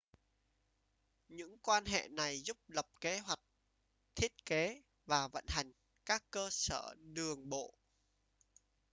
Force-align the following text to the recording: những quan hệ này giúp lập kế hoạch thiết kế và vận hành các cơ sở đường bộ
những 1.27 1.57
quan 1.61 1.85
hệ 1.85 2.07
này 2.11 2.41
giúp 2.41 2.57
lập 2.67 2.85
kế 3.01 3.19
hoạch 3.19 3.39
thiết 4.15 4.45
kế 4.45 4.81
và 5.05 5.27
vận 5.27 5.45
hành 5.47 5.71
các 6.05 6.23
cơ 6.31 6.47
sở 6.51 6.95
đường 6.99 7.49
bộ 7.49 7.73